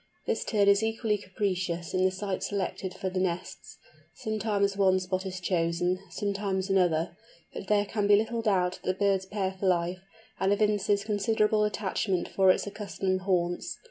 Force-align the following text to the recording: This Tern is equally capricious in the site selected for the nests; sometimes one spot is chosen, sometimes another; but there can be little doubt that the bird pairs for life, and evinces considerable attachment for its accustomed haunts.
This 0.25 0.43
Tern 0.43 0.67
is 0.67 0.81
equally 0.81 1.19
capricious 1.19 1.93
in 1.93 2.03
the 2.03 2.09
site 2.09 2.41
selected 2.41 2.91
for 2.95 3.07
the 3.11 3.19
nests; 3.19 3.77
sometimes 4.15 4.75
one 4.75 4.99
spot 4.99 5.27
is 5.27 5.39
chosen, 5.39 5.99
sometimes 6.09 6.71
another; 6.71 7.15
but 7.53 7.67
there 7.67 7.85
can 7.85 8.07
be 8.07 8.15
little 8.15 8.41
doubt 8.41 8.79
that 8.81 8.97
the 8.97 8.99
bird 8.99 9.23
pairs 9.29 9.59
for 9.59 9.67
life, 9.67 9.99
and 10.39 10.51
evinces 10.51 11.03
considerable 11.03 11.65
attachment 11.65 12.27
for 12.29 12.49
its 12.49 12.65
accustomed 12.65 13.21
haunts. 13.21 13.77